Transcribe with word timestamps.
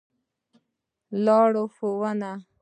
لار 1.23 1.53
ښوونه 1.75 2.31